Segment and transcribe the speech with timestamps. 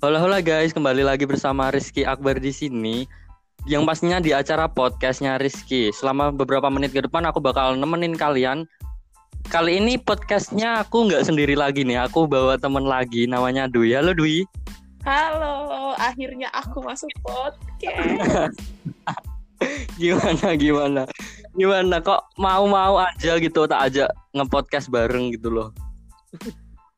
[0.00, 3.04] Halo halo guys, kembali lagi bersama Rizky Akbar di sini.
[3.68, 5.92] Yang pastinya di acara podcastnya Rizky.
[5.92, 8.64] Selama beberapa menit ke depan aku bakal nemenin kalian.
[9.52, 12.00] Kali ini podcastnya aku nggak sendiri lagi nih.
[12.08, 13.92] Aku bawa temen lagi, namanya Dwi.
[13.92, 14.48] Halo Dwi.
[15.04, 18.56] Halo, akhirnya aku masuk podcast.
[20.00, 21.02] gimana gimana?
[21.52, 25.68] Gimana kok mau-mau aja gitu tak ajak ngepodcast bareng gitu loh.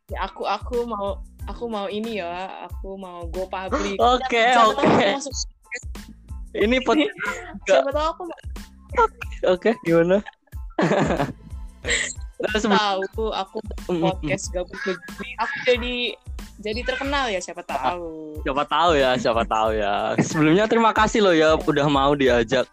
[0.06, 3.98] Ya, aku aku mau aku mau ini ya, aku mau go public.
[4.14, 4.82] Oke, oke.
[4.82, 4.82] aku
[5.18, 5.34] masuk
[6.52, 7.16] Ini podcast
[7.64, 8.24] siapa tahu aku
[9.48, 10.20] oke gimana?
[12.42, 13.00] Terus tahu
[13.32, 15.32] aku podcast gabut begini.
[15.40, 15.96] Aku jadi
[16.60, 18.36] jadi terkenal ya siapa tahu.
[18.44, 20.12] siapa tahu ya, siapa tahu ya.
[20.20, 22.68] Sebelumnya terima kasih loh ya udah mau diajak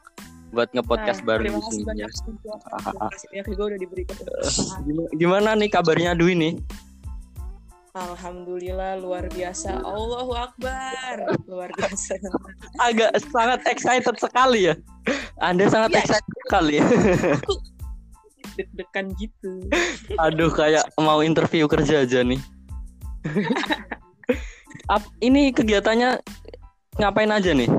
[0.52, 2.02] buat ngepodcast Nah, bareng Terima di sini.
[2.04, 2.08] ya.
[2.10, 2.52] juga.
[2.60, 4.82] Terima kasih banyak juga udah diberi kesempatan.
[4.84, 6.54] Gimana, gimana nih kabarnya Dwi nih?
[7.98, 9.82] Alhamdulillah luar biasa.
[9.82, 11.26] Allahu Akbar.
[11.50, 12.22] Luar biasa.
[12.78, 14.76] Agak sangat excited sekali ya.
[15.42, 16.00] Anda sangat Iya.
[16.06, 16.86] excited sekali ya.
[18.60, 19.66] Deg-degan gitu.
[20.22, 22.38] Aduh kayak mau interview kerja aja nih.
[24.86, 26.22] Ap- ini kegiatannya
[27.02, 27.70] ngapain aja nih?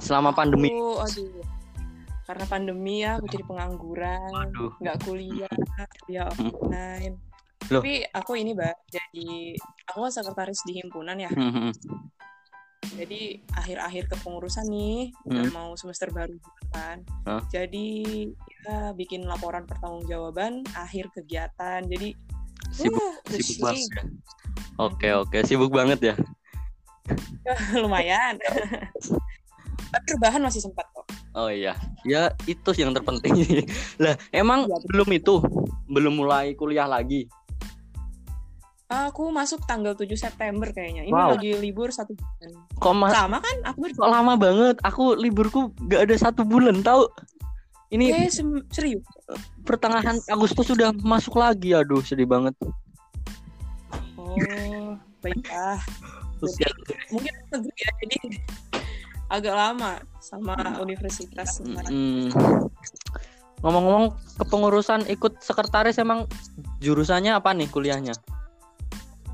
[0.00, 0.72] Selama pandemi.
[0.72, 1.28] Aku, aduh.
[2.24, 4.30] Karena pandemi ya, aku jadi pengangguran,
[4.78, 5.50] nggak kuliah,
[6.06, 7.18] kuliah online.
[7.70, 7.82] Loh.
[7.82, 9.30] Tapi aku ini, Mbak, jadi
[9.86, 11.30] aku kan sekretaris di himpunan ya.
[11.30, 11.70] Hmm,
[12.90, 15.54] Jadi akhir-akhir kepengurusan nih, udah Hmm.
[15.54, 16.34] mau semester baru
[16.68, 17.00] kan.
[17.24, 17.40] Hah?
[17.48, 18.26] Jadi
[18.66, 21.80] ya bikin laporan pertanggungjawaban akhir kegiatan.
[21.86, 22.12] Jadi
[22.70, 24.02] Sibuk, uh, sibuk banget ya.
[24.76, 26.14] Oke oke sibuk banget ya.
[27.82, 28.36] lumayan.
[29.90, 31.02] Tapi rebahan masih sempat kok.
[31.34, 33.32] Oh iya, ya itu yang terpenting.
[34.02, 34.86] lah emang betul.
[34.86, 35.34] belum itu,
[35.86, 37.26] belum mulai kuliah lagi.
[38.90, 41.06] Aku masuk tanggal 7 September kayaknya.
[41.06, 41.38] Ini Wow.
[41.38, 42.50] lagi libur satu bulan.
[42.74, 43.56] Kok ma- Sama kan?
[43.70, 44.76] Aku baru kok lama banget?
[44.82, 47.06] Aku liburku gak ada satu bulan tahu.
[47.90, 49.06] Ini Eh, sem- serius?
[49.62, 51.70] pertengahan Agustus sudah masuk lagi.
[51.70, 52.54] Aduh, sedih banget.
[54.18, 55.78] Oh, baiklah.
[56.42, 56.74] Sosial.
[57.10, 58.18] Mungkin negeri ya, jadi
[59.28, 61.62] agak lama sama universitas.
[61.62, 62.34] Mm.
[63.60, 66.26] Ngomong-ngomong kepengurusan ikut sekretaris emang
[66.80, 68.18] jurusannya apa nih kuliahnya?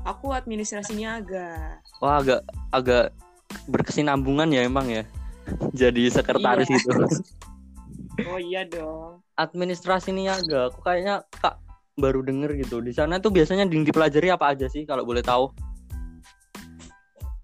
[0.07, 1.83] Aku administrasinya agak.
[1.99, 2.41] Wah agak
[2.71, 3.05] agak
[3.67, 5.03] berkesinambungan ya emang ya.
[5.81, 6.79] Jadi sekretaris Iya.
[6.79, 6.89] itu.
[8.25, 9.21] Oh iya dong.
[9.37, 11.61] Administrasi niaga, aku kayaknya kak
[11.93, 12.81] baru denger gitu.
[12.81, 15.53] Di sana tuh biasanya yang dipelajari apa aja sih kalau boleh tahu?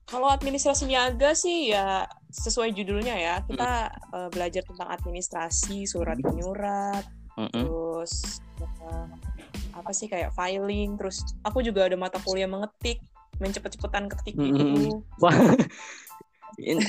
[0.10, 3.36] Kalau administrasi niaga sih ya sesuai judulnya ya.
[3.46, 4.34] Kita Hmm.
[4.34, 7.06] belajar tentang administrasi, surat menyurat,
[7.38, 7.54] Mm-mm.
[7.54, 9.08] terus eh,
[9.74, 13.02] apa sih kayak filing, terus aku juga ada mata kuliah mengetik,
[13.42, 14.64] main cepet-cepetan ketik gitu.
[14.64, 15.02] Mm-mm.
[15.20, 15.34] Wah.
[16.62, 16.86] In-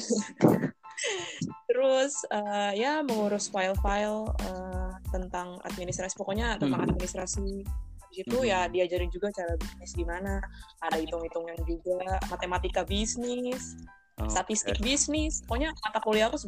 [1.69, 6.89] Terus eh, ya mengurus file-file eh, tentang administrasi, pokoknya tentang Hmm.
[6.93, 7.65] administrasi.
[8.13, 8.47] Di situ Hmm.
[8.47, 10.39] ya diajarin juga cara bisnis gimana,
[10.79, 13.75] ada hitung-hitungan juga, matematika bisnis,
[14.15, 15.43] Oh, statistik bisnis.
[15.43, 16.39] Pokoknya mata kuliah aku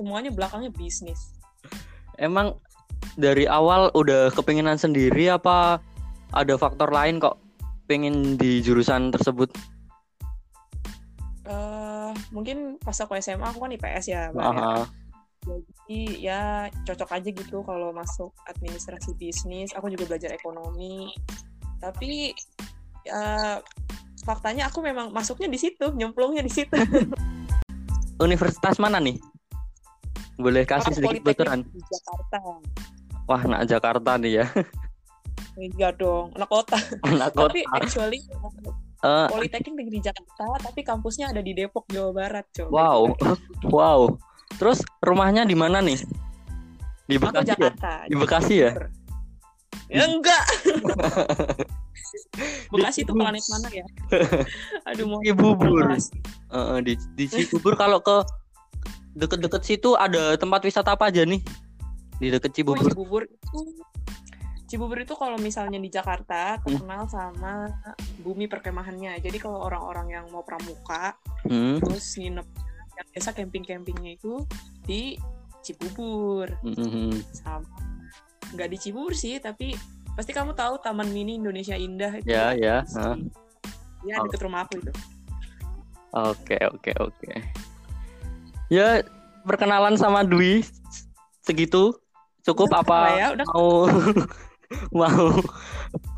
[0.00, 1.36] semuanya belakangnya bisnis.
[2.16, 2.56] Emang
[3.16, 5.78] dari awal udah kepinginan sendiri apa
[6.32, 7.36] ada faktor lain kok
[7.86, 9.52] pengen di jurusan tersebut?
[11.42, 14.50] eh mungkin pas aku SMA aku kan IPS ya, Mbak, ya.
[14.50, 14.74] Aha.
[15.42, 16.40] Jadi ya
[16.86, 19.74] cocok aja gitu kalau masuk administrasi bisnis.
[19.74, 21.10] Aku juga belajar ekonomi.
[21.82, 22.30] Tapi
[23.02, 23.58] ya
[24.22, 26.78] faktanya aku memang masuknya di situ, nyemplungnya di situ.
[28.22, 29.18] Universitas mana nih?
[30.38, 31.66] Boleh kasih sedikit bocoran?
[31.66, 32.38] di Jakarta.
[33.32, 34.46] Wah, anak Jakarta nih ya.
[35.56, 36.76] Iya dong, anak kota.
[37.00, 37.48] Anak kota.
[37.48, 38.20] Tapi actually
[39.02, 42.70] Eh, Politeknik Negeri Jakarta, tapi kampusnya ada di Depok, Jawa Barat, coba.
[42.70, 43.00] wow.
[43.66, 44.00] wow.
[44.62, 45.98] Terus rumahnya di mana nih?
[47.10, 47.58] Di Aku Bekasi ya?
[47.58, 47.92] Jakarta.
[48.06, 48.70] Di Bekasi ya?
[49.90, 50.44] Ya enggak.
[52.72, 53.86] Bekasi itu planet mana ya?
[54.94, 55.98] Aduh mau Cibubur.
[55.98, 58.22] Eh, di di Cibubur kalau ke
[59.18, 61.42] deket-deket situ ada tempat wisata apa aja nih?
[62.22, 62.86] Di deket Oh, Cibubur.
[62.86, 63.58] Cibubur itu
[64.70, 67.68] Cibubur itu kalau misalnya di Jakarta terkenal sama
[68.22, 69.18] bumi perkemahannya.
[69.18, 71.76] Jadi kalau orang-orang yang mau pramuka Hmm.
[71.76, 72.46] terus nginep
[72.92, 74.46] yang biasa camping-campingnya itu
[74.80, 75.18] di
[75.60, 77.18] Cibubur Mhm.
[77.34, 77.66] sama
[78.52, 79.72] nggak di Cibubur sih tapi
[80.12, 82.84] pasti kamu tahu Taman Mini Indonesia Indah itu Ya, ya.
[82.94, 83.16] Hah.
[84.02, 84.92] ya deket rumah aku itu
[86.12, 87.32] Oke, oke, oke.
[88.68, 89.00] Ya,
[89.42, 90.60] perkenalan sama Dwi
[91.40, 91.96] segitu
[92.42, 93.46] cukup Udah, apa ya, udah.
[93.50, 93.70] mau
[95.00, 95.26] mau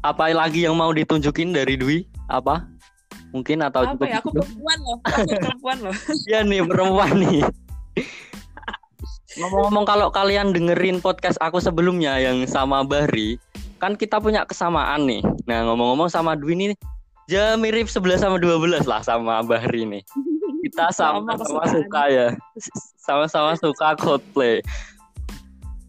[0.05, 2.05] apa lagi yang mau ditunjukin dari Dwi?
[2.29, 2.75] Apa?
[3.35, 4.19] mungkin atau Apa cukup ya?
[4.23, 4.99] Aku perempuan loh.
[5.03, 5.95] Aku perempuan loh.
[6.31, 7.43] Iya nih perempuan nih.
[9.35, 13.43] Ngomong-ngomong kalau kalian dengerin podcast aku sebelumnya yang sama Bahri,
[13.83, 15.27] kan kita punya kesamaan nih.
[15.51, 16.75] Nah ngomong-ngomong sama Dwi ini,
[17.27, 20.07] ya mirip 11 sama 12 lah sama Bahri nih.
[20.65, 22.29] Kita Sama sama-sama suka ya,
[22.97, 24.65] sama-sama suka Coldplay.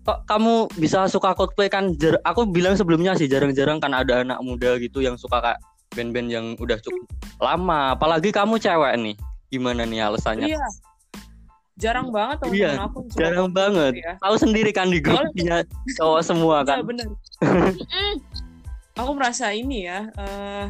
[0.05, 1.97] Kok kamu bisa suka Coldplay kan?
[1.97, 5.59] Jar- aku bilang sebelumnya sih jarang-jarang kan ada anak muda gitu yang suka kayak
[5.91, 7.09] band-band yang udah cukup
[7.41, 7.97] lama.
[7.97, 9.15] Apalagi kamu cewek nih.
[9.49, 10.53] Gimana nih alasannya?
[10.53, 10.61] Iya.
[11.75, 13.93] Jarang banget teman-teman Iya, aku Jarang banget.
[13.97, 14.13] Ya.
[14.21, 15.57] Tahu sendiri kan di grup Soalnya- punya
[15.97, 16.77] cowok semua Iya kan.
[16.85, 17.07] bener.
[17.41, 17.73] Mm.
[19.01, 20.65] aku merasa ini ya eh,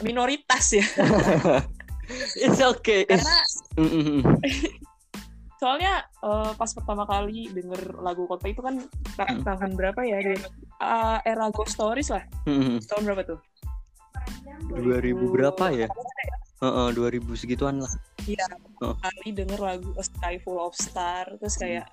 [0.00, 0.82] minoritas ya.
[2.42, 3.04] It's okay.
[3.04, 3.36] Karena
[3.78, 4.22] Mm, mm, mm.
[5.60, 5.92] Soalnya
[6.24, 8.80] eh, pas pertama kali denger lagu Coldplay itu kan
[9.14, 9.44] ta- Hmm.
[9.44, 10.16] tahun berapa ya?
[10.18, 10.40] Dari,
[10.80, 12.24] eh, era Ghost Stories lah.
[12.48, 12.78] Mm, mm.
[12.88, 13.38] Tahun berapa tuh?
[14.72, 15.88] 2000 berapa ya?
[16.60, 17.92] Heeh, 2000 segituan lah.
[18.24, 18.44] Iya.
[18.80, 18.92] Oh.
[18.94, 21.88] Kali denger lagu A Sky Full of Star terus kayak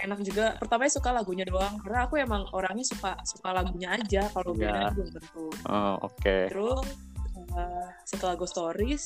[0.00, 0.54] enak juga.
[0.56, 4.62] Pertamanya suka lagunya doang karena aku emang orangnya suka suka lagunya aja kalau Iya.
[4.64, 5.44] bandnya belum tentu.
[5.66, 6.36] Oh, oke.
[6.48, 6.86] Terus
[7.50, 9.04] eh, setelah Ghost Stories,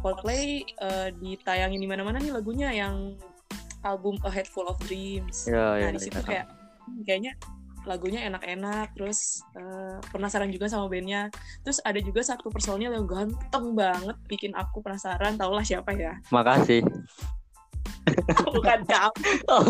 [0.00, 3.16] Coldplay eh, ditayangin di mana-mana nih lagunya yang
[3.86, 5.46] album A Head Full of Dreams.
[5.46, 5.84] Ya, ya.
[5.88, 6.26] nah di situ ya.
[6.26, 6.46] kayak
[6.86, 7.32] hmm, kayaknya
[7.86, 11.30] lagunya enak-enak, terus eh, penasaran juga sama bandnya.
[11.62, 15.38] Terus ada juga satu personil yang ganteng banget, bikin aku penasaran.
[15.38, 16.18] Tau lah siapa ya?
[16.34, 16.82] Makasih.
[18.42, 19.14] Bukan kamu.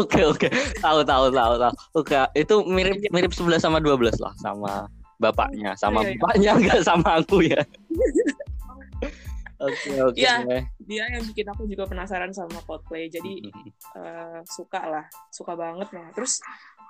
[0.00, 0.48] Oke, oke.
[0.80, 1.72] Tahu, tahu, tahu, tahu.
[1.92, 4.88] Oke, itu mirip mirip 11 sama 12 lah sama
[5.20, 6.16] bapaknya, sama Iya, iya.
[6.16, 7.60] bapaknya enggak sama aku ya.
[9.56, 10.20] Oke, oke.
[10.20, 10.44] Iya.
[10.84, 13.08] Dia yang bikin aku juga penasaran sama Coldplay.
[13.08, 13.48] Jadi
[13.96, 16.12] eh, suka lah, suka banget lah.
[16.12, 16.40] Terus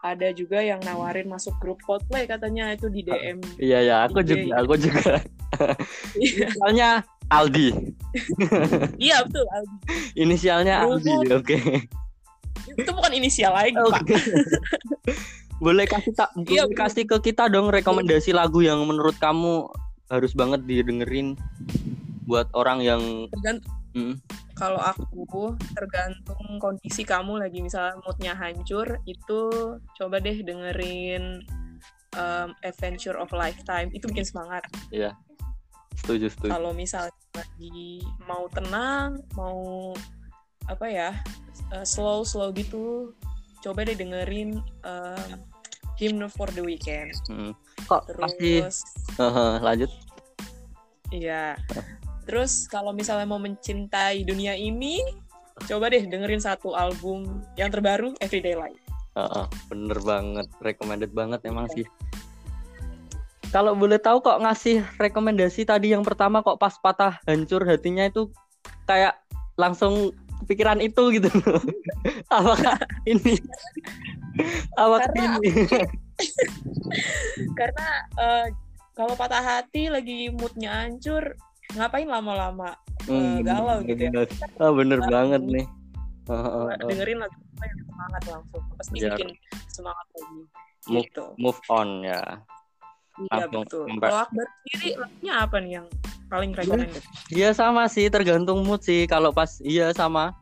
[0.03, 3.39] ada juga yang nawarin masuk grup Coldplay katanya itu di DM.
[3.59, 5.23] Iya, ya, aku juga, aku juga.
[6.19, 6.91] Iya, Soalnya
[7.33, 7.71] Aldi.
[9.01, 9.47] iya betul.
[9.49, 9.77] Aldi.
[10.19, 10.85] Inisialnya.
[10.85, 11.59] Aldi, oke.
[12.77, 14.03] Itu bukan inisial lagi, Pak.
[14.05, 14.17] Oke.
[15.57, 19.65] boleh kasih tak Iya, boleh kasih ke kita dong rekomendasi lagu yang menurut kamu
[20.12, 21.35] harus banget didengerin
[22.26, 24.12] buat orang yang Tergantung Hmm,
[24.52, 29.49] kalau aku tergantung kondisi kamu lagi misalnya moodnya hancur itu
[29.96, 31.40] coba deh dengerin
[32.12, 34.69] um, Adventure of Lifetime itu bikin semangat
[35.96, 36.52] setuju setuju.
[36.52, 39.96] kalau misalnya lagi mau tenang mau
[40.69, 41.11] apa ya
[41.88, 43.17] slow slow gitu
[43.64, 45.40] coba deh dengerin um,
[45.96, 47.56] Hymn for the Weekend Hmm.
[47.88, 48.84] Kok pasti terus
[49.17, 49.90] Heeh, lanjut.
[51.08, 51.56] Iya.
[52.26, 54.99] Terus kalau misalnya mau mencintai dunia ini,
[55.70, 58.76] coba deh dengerin satu album yang terbaru Everyday Life.
[59.17, 61.87] Heeh, bener banget, recommended banget emang sih.
[63.55, 68.28] Kalau boleh tahu kok ngasih rekomendasi tadi yang pertama kok pas patah hancur hatinya itu
[68.84, 69.17] kayak
[69.56, 70.12] langsung
[70.44, 71.31] kepikiran itu gitu.
[72.37, 72.76] Apakah
[73.08, 73.40] ini?
[74.82, 75.50] Apakah Karena- ini?
[77.58, 77.87] Karena
[78.20, 78.46] eh,
[78.93, 81.32] kalau patah hati lagi moodnya hancur,
[81.75, 82.79] ngapain lama-lama
[83.11, 84.11] eh, galau gitu ya.
[84.13, 84.27] bener.
[84.63, 85.67] Ah, bener banget nih.
[86.27, 86.89] Heeh, heeh.
[86.91, 88.63] dengerin lagu apa yang semangat langsung.
[88.77, 89.29] Pasti Biar bikin
[89.71, 90.41] semangat lagi.
[90.87, 91.25] Move, Gitu.
[91.39, 92.23] move on ya.
[93.17, 93.88] Iya betul.
[93.97, 95.87] Kalau Akbar sendiri lagunya apa nih yang
[96.29, 97.02] paling recommended?
[97.33, 99.09] Iya sama sih, tergantung mood sih.
[99.09, 100.37] Kalau pas iya sama,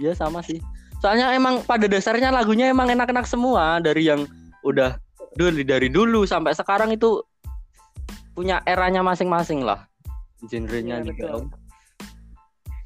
[0.00, 0.58] iya sama sih.
[1.04, 4.24] Soalnya emang pada dasarnya lagunya emang enak-enak semua dari yang
[4.64, 4.96] udah
[5.36, 7.20] dulu dari dulu sampai sekarang itu
[8.32, 9.84] punya eranya masing-masing lah.
[10.44, 11.24] Genrenya Iya, juga.
[11.24, 11.42] betul.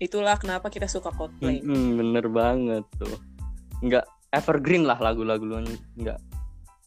[0.01, 1.61] Itulah kenapa kita suka Coldplay.
[1.61, 3.19] Mm-mm, bener banget tuh.
[3.83, 5.59] Enggak evergreen lah lagu-lagu lu
[5.99, 6.19] enggak.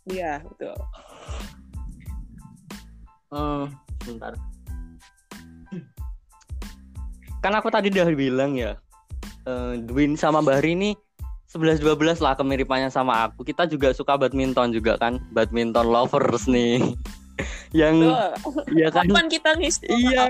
[0.07, 0.75] Iya, betul.
[3.33, 3.71] Hmm,
[4.03, 4.33] bentar.
[7.43, 8.79] Kan aku tadi udah bilang ya,
[9.43, 10.95] eh, Dwin sama Bahri ini
[11.51, 13.43] 11-12 lah kemiripannya sama aku.
[13.43, 16.81] Kita juga suka badminton juga kan, badminton lovers nih.
[17.73, 18.53] Yang Betul.
[18.77, 20.23] iya kan, Kapan kita ngisi Iya,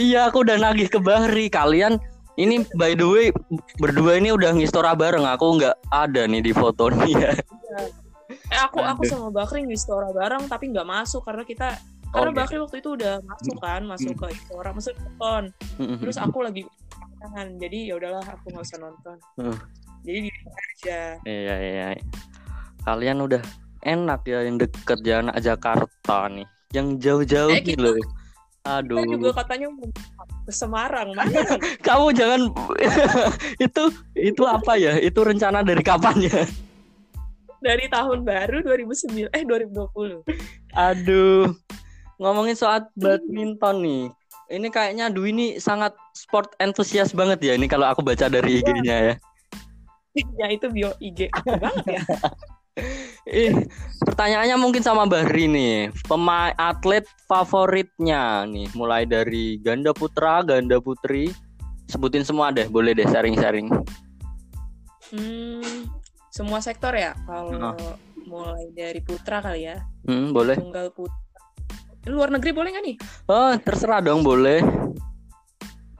[0.00, 1.52] iya aku udah nagih ke Bahri.
[1.52, 2.00] Kalian
[2.40, 3.28] ini by the way
[3.76, 5.28] berdua ini udah ngistora bareng.
[5.28, 7.32] Aku nggak ada nih di foto nih ya.
[8.52, 11.76] Eh, aku aku sama Bakri Istora bareng tapi nggak masuk karena kita
[12.12, 15.42] karena Oh, Bakri waktu itu udah masuk kan masuk ke Istora masuk nonton
[16.00, 16.64] terus aku lagi
[17.20, 19.16] tangan jadi ya udahlah aku nggak usah nonton
[20.04, 21.86] jadi di aja Iya iya.
[22.82, 23.42] Kalian udah
[23.86, 26.46] enak ya yang deket ya anak Jakarta nih.
[26.72, 27.96] Yang jauh-jauh Eh, kita- loh.
[27.96, 28.10] kita
[28.62, 29.02] Aduh.
[29.10, 29.66] juga katanya
[30.42, 31.34] ke Semarang mana
[31.86, 32.46] Kamu jangan
[33.66, 33.82] itu
[34.14, 34.96] itu apa ya?
[34.96, 36.42] Itu rencana dari kapan ya?
[37.58, 40.26] dari tahun baru 2009 eh 2020
[40.74, 41.54] Aduh.
[42.18, 44.02] Ngomongin soal badminton nih.
[44.48, 48.96] ini kayaknya Dwi ini sangat sport entusias banget ya ini kalau aku baca dari IG-nya
[49.00, 49.14] ya.
[50.42, 52.00] ya itu bio IG aku banget ya.
[53.28, 53.54] Ih,
[54.02, 55.92] pertanyaannya mungkin sama Bahri nih.
[56.08, 61.30] Pemain atlet favoritnya nih, mulai dari ganda putra, ganda putri.
[61.86, 63.68] Sebutin semua deh, boleh deh sharing-sharing.
[65.12, 65.84] Hmm,
[66.32, 67.12] semua sektor ya.
[67.28, 67.76] Kalau Nah.
[68.24, 69.76] mulai dari putra kali ya.
[70.08, 70.56] Hmm, boleh.
[70.56, 71.20] Tunggal putra.
[72.08, 72.96] Luar negeri boleh nggak nih?
[73.28, 74.64] Oh, terserah dong, boleh.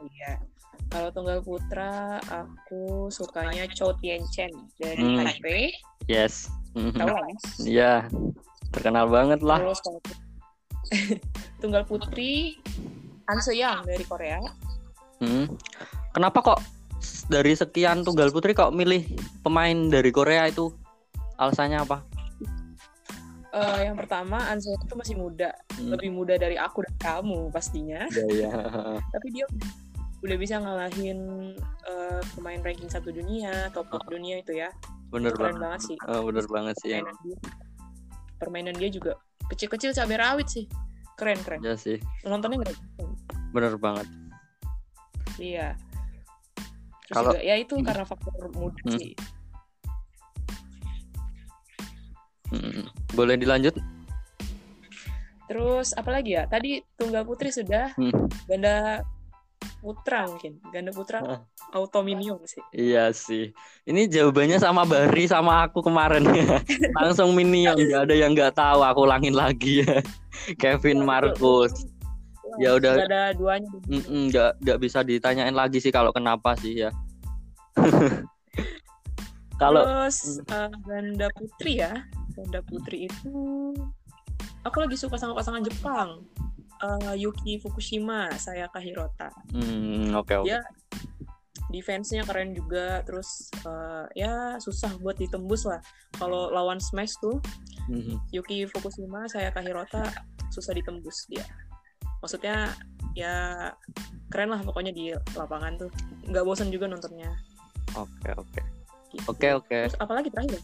[0.03, 0.41] Iya.
[0.89, 4.51] Kalau tunggal putra, aku sukanya Chou Tien Chen
[4.81, 5.23] dari Hmm.
[5.23, 5.71] Taipei.
[6.11, 6.51] Yes.
[7.01, 7.17] Tahu?
[7.69, 8.09] Iya.
[8.73, 9.61] Terkenal banget lah.
[9.61, 9.81] Terus
[11.63, 12.57] tunggal putri,
[13.29, 14.39] An Yang dari Korea.
[15.23, 15.47] Hmm.
[16.13, 16.61] Kenapa kok
[17.31, 19.07] dari sekian tunggal putri kok milih
[19.41, 20.73] pemain dari Korea itu?
[21.41, 22.05] Alasannya apa?
[23.53, 25.93] Eh, yang pertama, An Yang itu masih muda, Hmm.
[25.93, 28.09] lebih muda dari aku dan kamu pastinya.
[28.13, 28.51] Iya, iya.
[29.13, 29.45] Tapi dia
[30.23, 31.19] udah bisa ngalahin
[31.85, 34.73] eh, pemain ranking satu dunia, top top dunia itu ya.
[35.13, 35.61] Bener Keren banget.
[35.61, 35.97] banget sih.
[36.09, 36.91] Oh, bener banget sih.
[36.91, 37.37] Permainan dia,
[38.41, 39.13] permainan dia juga
[39.47, 40.65] kecil-kecil cabai rawit sih.
[41.15, 41.61] Keren keren.
[41.61, 42.77] Ya sih, Nontonnya nggak?
[43.53, 44.09] bener banget.
[45.37, 45.77] Iya.
[47.05, 47.85] Terus Kalau- juga ya itu Hmm.
[47.85, 48.97] karena faktor muda Hmm.
[48.97, 49.13] sih.
[52.49, 52.85] Hmm.
[53.13, 53.77] Boleh dilanjut?
[55.45, 56.49] Terus apa lagi ya?
[56.49, 58.13] Tadi tunggal putri sudah, Hmm.
[58.49, 59.05] ganda
[59.83, 60.63] putra mungkin.
[60.71, 61.41] Ganda putra Ah.
[61.75, 62.63] Autominium sih.
[62.71, 63.51] Iya sih.
[63.83, 66.63] Ini jawabannya sama Bahri sama aku kemarin ya.
[67.03, 68.87] Langsung minion, nggak ada yang nggak tahu.
[68.87, 69.99] Aku ulangin lagi ya.
[70.63, 71.75] Kevin Marcus.
[72.63, 73.03] Ya udah.
[73.03, 73.69] Gak ada duanya.
[74.07, 76.91] Nggak nggak bisa ditanyain lagi sih kalau kenapa sih ya.
[79.63, 81.93] kalau Terus eh, ganda putri ya.
[82.39, 83.35] Ganda putri itu
[84.63, 86.23] aku lagi suka sama pasangan Jepang.
[86.83, 89.31] Eh, Yuki Fukushima, saya Hirota.
[89.55, 90.51] Hmm, oke oke.
[90.51, 90.59] Ya.
[91.71, 95.79] Defense-nya keren juga, terus eh, ya susah buat ditembus lah.
[96.19, 97.39] Kalau lawan Smash tuh
[97.87, 98.19] Mhm.
[98.35, 100.11] Yuki Fukushima, saya Hirota
[100.51, 101.47] susah ditembus dia.
[102.23, 102.71] Maksudnya
[103.19, 103.71] ya
[104.31, 105.91] keren lah pokoknya di lapangan tuh.
[106.27, 107.31] Nggak bosan juga nontonnya.
[107.99, 108.63] Oke oke.
[109.11, 109.27] Gitu.
[109.31, 109.79] Oke oke.
[109.87, 110.59] Terus apalagi terakhir?
[110.59, 110.63] ya?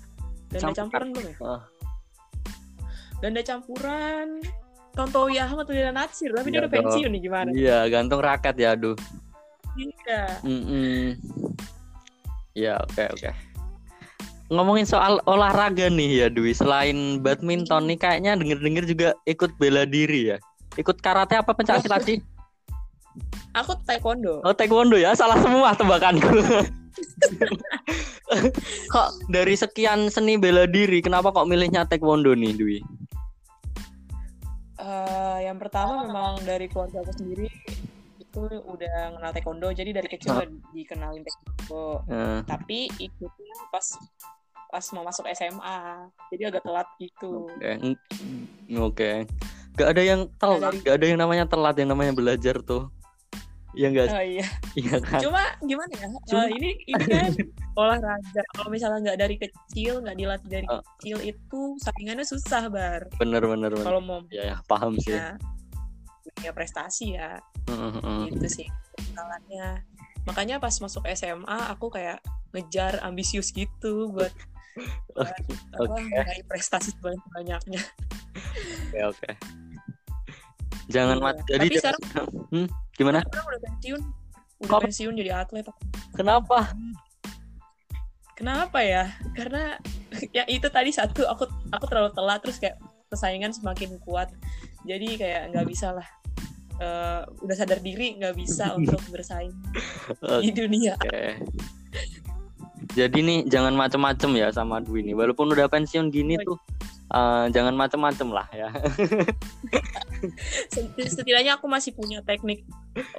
[0.48, 0.76] Ganda Campuran.
[0.78, 1.36] campuran belum ya?
[1.44, 1.62] Ah.
[3.18, 4.28] Ganda campuran
[4.98, 7.48] Tonto Yahama tuh dia natsir, tapi dia udah pensiun nih gimana?
[7.54, 8.98] Iya, gantung raket ya, aduh.
[9.78, 10.42] Iya.
[10.42, 11.14] Mm-mm.
[12.58, 13.30] Ya, oke oke.
[14.50, 16.50] Ngomongin soal olahraga nih ya, Dwi.
[16.50, 20.42] Selain badminton nih kayaknya denger-denger juga ikut bela diri ya.
[20.74, 22.18] Ikut karate apa pencak silat sih?
[23.54, 24.42] Aku taekwondo.
[24.42, 25.14] Oh, taekwondo ya.
[25.14, 26.26] Salah semua tebakanku.
[28.92, 32.78] kok dari sekian seni bela diri, kenapa kok milihnya taekwondo nih, Dwi?
[34.88, 37.44] Eh, yang pertama memang dari keluarga aku sendiri
[38.18, 42.08] itu udah kenal taekwondo, jadi dari kecil udah dikenalin taekwondo.
[42.08, 43.84] Eh, Tapi ikutnya pas
[44.68, 47.48] pas mau masuk SMA, jadi agak telat gitu.
[47.48, 49.10] Oke, Mm, oke.
[49.78, 52.88] Gak ada yang telat, gak ada yang namanya telat, yang namanya belajar tuh.
[53.78, 54.06] Iya enggak?
[54.10, 54.46] Oh iya.
[54.74, 55.20] Iya kan?
[55.22, 56.06] Cuma gimana ya?
[56.26, 57.30] Cuma- Eh, ini ini kan
[57.74, 58.42] olahraga.
[58.52, 60.82] Kalau misalnya nggak dari kecil, nggak dilatih dari Ah.
[60.98, 63.06] kecil itu saingannya susah bar.
[63.16, 63.86] Bener bener bener.
[63.86, 65.14] Kalau mau Ya, ya, paham sih.
[66.34, 68.20] punya prestasi ya, Heeh, heeh.
[68.30, 69.82] gitu sih kesalahannya.
[70.22, 74.30] Makanya pas masuk SMA aku kayak ngejar ambisius gitu buat,
[75.14, 75.34] buat
[75.74, 76.02] apa, Oke.
[76.04, 77.82] meraih prestasi sebanyak banyaknya.
[78.86, 79.30] Oke oke.
[80.88, 81.24] Jangan Iya.
[81.24, 81.36] mat.
[81.44, 82.02] Jadi Tapi sekarang
[82.52, 83.18] Hmm, gimana?
[83.22, 84.00] sekarang udah pensiun,
[84.58, 84.80] udah Kok?
[84.82, 85.66] pensiun jadi atlet.
[86.12, 86.58] Kenapa?
[88.32, 89.04] Kenapa ya?
[89.34, 89.76] Karena
[90.36, 94.30] ya itu tadi satu aku aku terlalu telat terus kayak persaingan semakin kuat.
[94.82, 96.06] Jadi kayak nggak bisa lah.
[96.78, 99.50] Eh, udah sadar diri nggak bisa untuk bersaing
[100.40, 100.94] di dunia.
[100.96, 101.42] Oke.
[102.88, 105.14] Jadi nih jangan macem-macem ya sama Dwi nih.
[105.14, 106.58] Walaupun udah pensiun gini Oh, tuh
[107.12, 108.68] eh, jangan macem-macem lah ya.
[110.72, 112.66] Set- Setidaknya aku masih punya teknik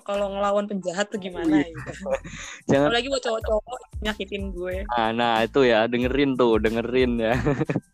[0.03, 1.91] kalau ngelawan penjahat tuh gimana gitu.
[2.72, 4.75] Jangan Apalagi buat cowok-cowok nyakitin gue.
[4.91, 7.36] Ah, nah itu ya dengerin tuh dengerin ya.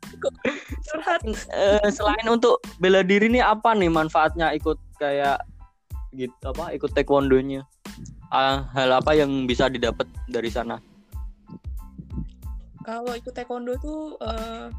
[0.90, 1.22] Curhat.
[1.54, 5.44] Eh, selain untuk bela diri nih apa nih manfaatnya ikut kayak
[6.16, 7.68] gitu apa ikut taekwondonya?
[8.34, 10.82] Ah, hal apa yang bisa didapat dari sana?
[12.86, 14.70] Kalau ikut taekwondo tuh eh,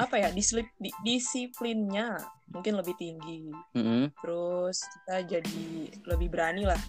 [0.00, 2.16] apa ya dislip- di- disiplinnya
[2.48, 3.52] mungkin lebih tinggi.
[3.72, 4.10] Mm-mm.
[4.18, 5.62] terus kita jadi
[6.04, 6.80] lebih berani lah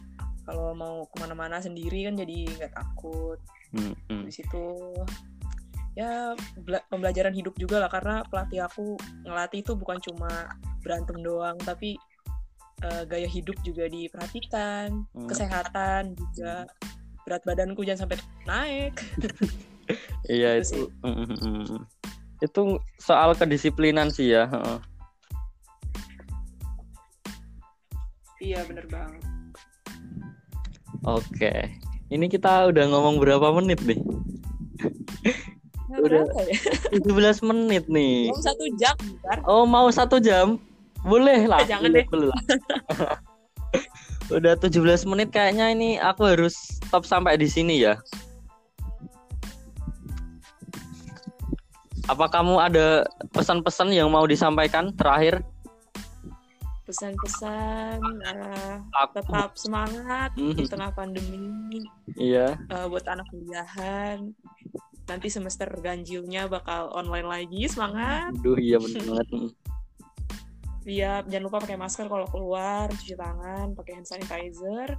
[0.41, 3.37] kalau mau ke mana-mana sendiri kan jadi nggak takut
[3.71, 4.25] Mm-mm.
[4.25, 4.95] di situ
[5.93, 10.49] ya bela- pembelajaran hidup juga lah karena pelatih aku ngelatih itu bukan cuma
[10.81, 11.99] berantem doang tapi
[12.81, 15.29] eh, gaya hidup juga diperhatikan, Hmm.
[15.29, 16.65] kesehatan juga
[17.21, 18.17] berat badanku jangan sampai
[18.49, 18.97] naik.
[20.25, 22.00] Iya Gitu itu.
[22.41, 24.49] Itu soal kedisiplinan sih ya.
[28.41, 29.21] Iya bener banget.
[31.05, 31.53] Oke.
[32.11, 34.01] Ini kita udah ngomong berapa menit nih?
[36.01, 36.25] Udah.
[36.49, 36.57] ya?
[36.97, 38.33] 17 menit nih.
[38.33, 39.37] Belum satu jam, bentar.
[39.45, 40.57] Oh mau satu jam?
[41.05, 41.61] Boleh lah.
[41.63, 42.05] Jangan boleh, deh.
[42.09, 42.41] boleh lah.
[44.37, 44.79] Udah 17
[45.11, 47.99] menit kayaknya ini aku harus stop sampai di sini ya.
[52.11, 55.39] Apa kamu ada pesan-pesan yang mau disampaikan terakhir?
[56.83, 58.03] Pesan-pesan
[58.91, 60.59] Aku, tetap semangat Mhm.
[60.59, 61.79] di tengah pandemi
[62.19, 64.27] iya, eh, buat anak kuliahan.
[65.07, 68.35] Nanti semester ganjilnya bakal online lagi, semangat.
[68.35, 69.27] aduh iya bener banget.
[69.31, 69.49] Mm.
[70.81, 74.97] Iya, jangan lupa pakai masker kalau keluar, cuci tangan, pakai hand sanitizer,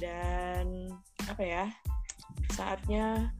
[0.00, 0.64] dan
[1.28, 1.64] apa ya?
[2.54, 3.34] Saatnya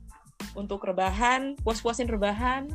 [0.55, 2.67] untuk rebahan, puas-puasin rebahan,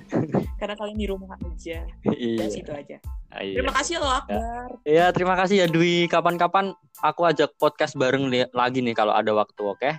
[0.60, 1.82] karena kalian di rumah aja.
[2.04, 2.38] Iya.
[2.40, 2.98] Ya, situ aja.
[3.42, 3.54] iya.
[3.58, 4.68] Terima kasih loh Akbar.
[4.86, 6.06] Ya, terima kasih ya Dwi.
[6.06, 9.90] Kapan-kapan aku ajak podcast bareng li- lagi nih kalau ada waktu, oke?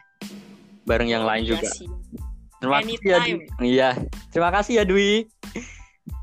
[0.85, 1.67] Bareng yang lain juga.
[1.67, 1.89] Iya sih.
[2.61, 3.35] Terima kasih ya Dwi.
[3.59, 3.89] Iya.
[4.31, 5.11] Terima kasih ya Dwi.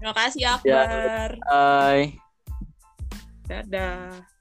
[0.00, 0.52] Terima kasih Ya.
[0.56, 1.30] Akbar.
[1.44, 2.04] Bye.
[3.46, 4.31] Dadah.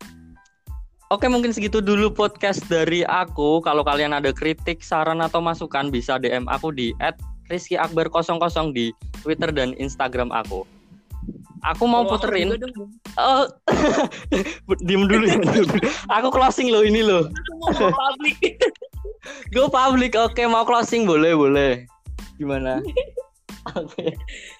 [1.11, 3.59] Oke, mungkin segitu dulu podcast dari aku.
[3.59, 6.95] Kalau kalian ada kritik, saran atau masukan bisa DM aku di
[7.51, 10.63] @rizkyakbar00 di Twitter dan Instagram aku.
[11.67, 12.55] Aku mau aku puterin.
[13.19, 13.43] Oh,
[14.87, 15.35] diem dulu ya.
[16.15, 17.27] Aku closing loh ini loh.
[17.59, 18.55] Mau publik.
[19.51, 20.15] Go public.
[20.15, 21.71] Oke, mau closing boleh, boleh.
[22.39, 22.79] Gimana?
[23.77, 24.17] Oke.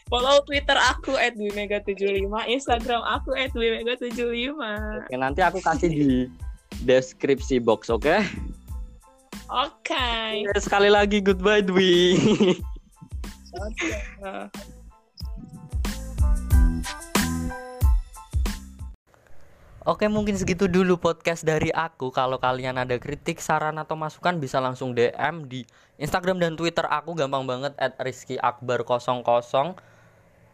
[0.08, 4.53] Follow Twitter aku @dwimega75, Instagram aku @dwimega75.
[5.01, 6.09] Oke, nanti aku kasih di
[6.85, 8.22] deskripsi box, oke?
[9.51, 10.07] Oke.
[10.61, 12.16] Sekali lagi goodbye Dwi.
[13.51, 14.48] Dadah.
[19.81, 22.13] Oke, mungkin segitu dulu podcast dari aku.
[22.13, 25.65] Kalau kalian ada kritik, saran atau masukan bisa langsung DM di
[25.98, 29.74] Instagram dan Twitter aku gampang banget @rizkyakbar00.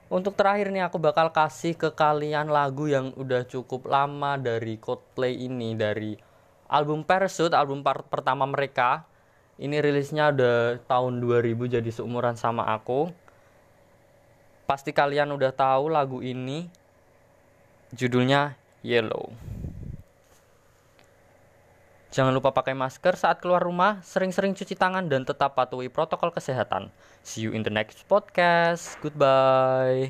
[0.07, 5.35] Untuk terakhir nih aku bakal kasih ke kalian lagu yang udah cukup lama dari Coldplay
[5.35, 6.15] ini dari
[6.71, 9.03] album Parachute, album par- pertama mereka.
[9.59, 13.11] Ini rilisnya udah tahun 2000 jadi seumuran sama aku.
[14.63, 16.71] Pasti kalian udah tahu lagu ini.
[17.91, 19.35] Judulnya Yellow.
[22.15, 26.87] Jangan lupa pakai masker saat keluar rumah, sering-sering cuci tangan dan tetap patuhi protokol kesehatan.
[27.19, 28.95] See you in the next podcast.
[29.03, 30.09] Goodbye.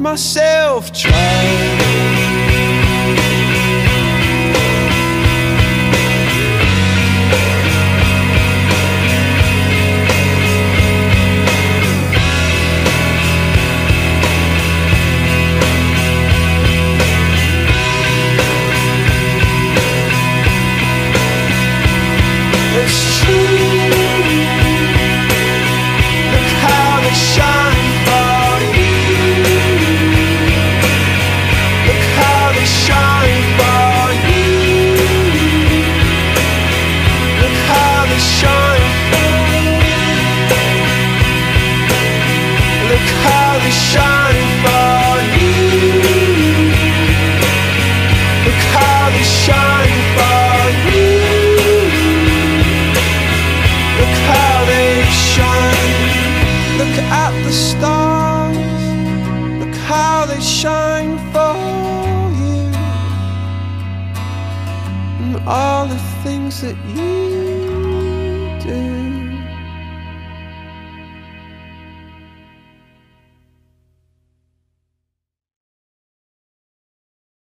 [0.00, 2.15] myself trying.